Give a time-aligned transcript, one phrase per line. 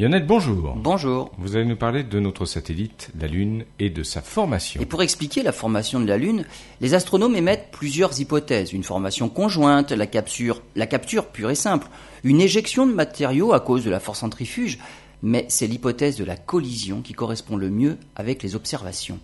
[0.00, 0.76] Lionel, bonjour.
[0.76, 1.30] Bonjour.
[1.36, 4.80] Vous allez nous parler de notre satellite, la Lune, et de sa formation.
[4.80, 6.46] Et pour expliquer la formation de la Lune,
[6.80, 8.72] les astronomes émettent plusieurs hypothèses.
[8.72, 11.86] Une formation conjointe, la capture, la capture pure et simple,
[12.24, 14.78] une éjection de matériaux à cause de la force centrifuge,
[15.22, 19.18] mais c'est l'hypothèse de la collision qui correspond le mieux avec les observations.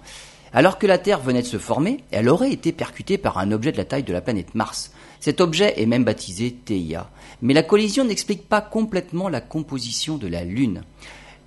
[0.56, 3.72] Alors que la Terre venait de se former, elle aurait été percutée par un objet
[3.72, 4.90] de la taille de la planète Mars.
[5.20, 7.10] Cet objet est même baptisé Theia.
[7.42, 10.80] Mais la collision n'explique pas complètement la composition de la Lune.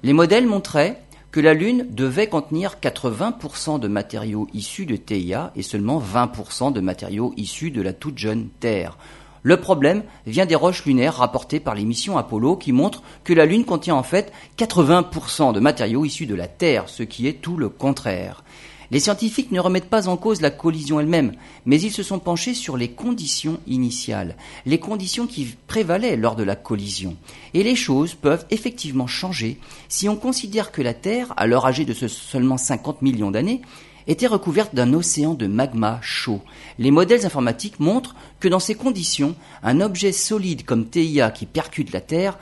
[0.03, 5.63] Les modèles montraient que la Lune devait contenir 80% de matériaux issus de Theia et
[5.63, 8.95] seulement 20% de matériaux issus de la toute jeune Terre.
[9.43, 13.45] Le problème vient des roches lunaires rapportées par les missions Apollo qui montrent que la
[13.45, 17.57] Lune contient en fait 80% de matériaux issus de la Terre, ce qui est tout
[17.57, 18.43] le contraire.
[18.91, 21.33] Les scientifiques ne remettent pas en cause la collision elle-même,
[21.65, 24.35] mais ils se sont penchés sur les conditions initiales,
[24.65, 27.15] les conditions qui prévalaient lors de la collision.
[27.53, 31.93] Et les choses peuvent effectivement changer si on considère que la Terre, l'heure âgée de
[31.93, 33.61] seulement 50 millions d'années,
[34.07, 36.41] était recouverte d'un océan de magma chaud.
[36.77, 41.93] Les modèles informatiques montrent que dans ces conditions, un objet solide comme Theia qui percute
[41.93, 42.37] la Terre,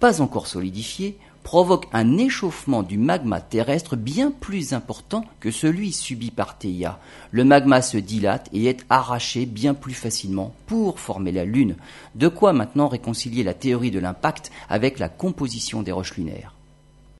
[0.00, 6.32] pas encore solidifié, provoque un échauffement du magma terrestre bien plus important que celui subi
[6.32, 6.98] par Theia.
[7.30, 11.76] Le magma se dilate et est arraché bien plus facilement pour former la Lune.
[12.16, 16.52] De quoi maintenant réconcilier la théorie de l'impact avec la composition des roches lunaires.